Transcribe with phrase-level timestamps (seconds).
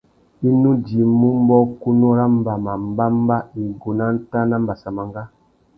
[0.47, 5.23] I nu djïmú mbōkunú râ mbama, mbămbá, igúh nà ntāh na mbassamangá.